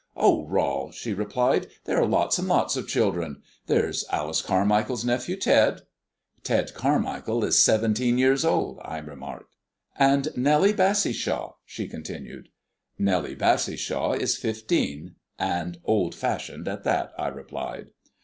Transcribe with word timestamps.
"Oh, 0.17 0.47
Rol," 0.47 0.89
she 0.91 1.13
replied, 1.13 1.67
"there 1.85 2.01
are 2.01 2.07
lots 2.07 2.39
and 2.39 2.47
lots 2.47 2.75
of 2.75 2.87
children. 2.87 3.43
There's 3.67 4.03
Alice 4.09 4.41
Carmichael's 4.41 5.05
nephew, 5.05 5.35
Ted" 5.37 5.81
"Ted 6.43 6.73
Carmichael 6.73 7.43
is 7.43 7.61
seventeen 7.61 8.17
years 8.17 8.43
old," 8.43 8.79
I 8.81 8.97
remarked. 8.97 9.55
"And 9.95 10.35
Nellie 10.35 10.73
Bassishaw," 10.73 11.53
she 11.65 11.87
continued. 11.87 12.49
"Nellie 12.97 13.35
Bassishaw 13.35 14.13
is 14.13 14.37
fifteen, 14.37 15.17
and 15.37 15.79
old 15.83 16.15
fashioned 16.15 16.67
at 16.67 16.83
that," 16.83 17.11
I 17.19 17.27
replied. 17.27 17.89